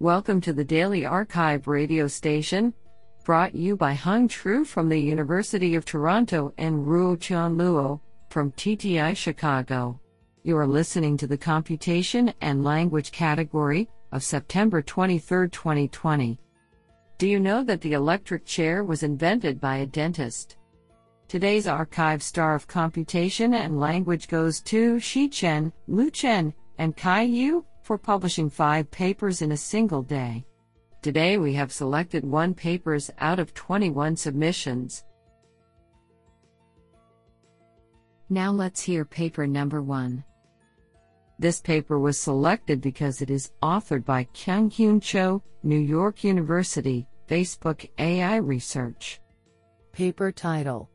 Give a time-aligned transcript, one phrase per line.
[0.00, 2.72] Welcome to the Daily arXiv radio station,
[3.24, 7.98] brought you by Hung Tru from the University of Toronto and Ruo Chan Luo
[8.30, 9.98] from TTI Chicago.
[10.44, 16.38] You are listening to the Computation and Language category of September 23, 2020.
[17.18, 20.58] Do you know that the electric chair was invented by a dentist?
[21.26, 27.22] Today's arXiv star of computation and language goes to Shi Chen, Lu Chen, and Kai
[27.22, 30.44] Yu for publishing five papers in a single day.
[31.00, 35.04] Today we have selected one papers out of 21 submissions.
[38.28, 40.22] Now let's hear paper number one.
[41.38, 47.08] This paper was selected because it is authored by Kyung Hyun Cho, New York University,
[47.26, 49.18] Facebook AI Research.
[49.92, 50.90] Paper title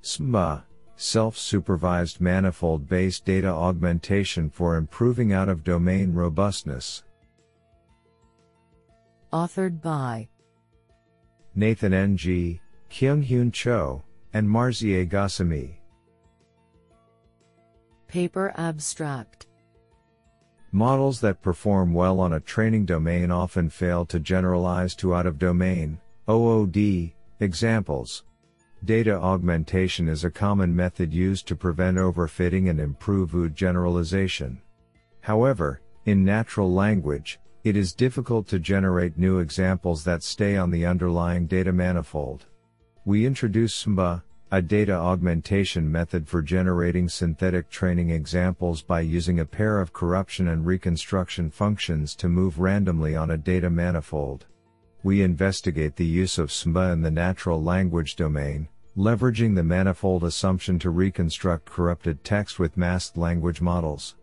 [0.00, 0.64] SMA,
[1.00, 7.04] Self-Supervised Manifold-Based Data Augmentation for Improving Out-of-Domain Robustness.
[9.32, 10.28] Authored by
[11.54, 12.58] Nathan Ng,
[12.90, 15.74] Kyung Hyun Cho, and Marzyeh Ghassemi.
[18.08, 19.46] Paper Abstract
[20.72, 25.38] Models that perform well on a training domain often fail to generalize to out of
[25.38, 28.24] domain, OOD, examples.
[28.84, 34.60] Data augmentation is a common method used to prevent overfitting and improve OOD generalization.
[35.20, 40.86] However, in natural language, it is difficult to generate new examples that stay on the
[40.86, 42.46] underlying data manifold.
[43.04, 49.44] We introduce SSMBA, a data augmentation method for generating synthetic training examples by using a
[49.44, 54.46] pair of corruption and reconstruction functions to move randomly on a data manifold.
[55.04, 60.78] We investigate the use of SSMBA in the natural language domain, leveraging the manifold assumption
[60.80, 64.16] to reconstruct corrupted text with masked language models.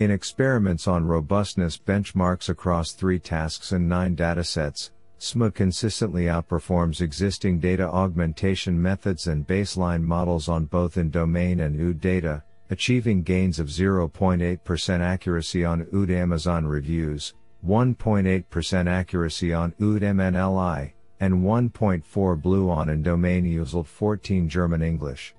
[0.00, 7.60] In experiments on robustness benchmarks across three tasks and nine datasets, SMA consistently outperforms existing
[7.60, 13.58] data augmentation methods and baseline models on both in domain and OOD data, achieving gains
[13.58, 17.32] of 0.8% accuracy on OOD Amazon reviews,
[17.66, 25.34] 1.8% accuracy on OOD MNLI, and 1.4 BLEU on in domain IWSLT 14 German English.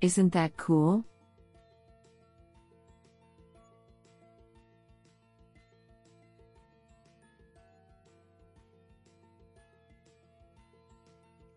[0.00, 1.06] Isn't that cool?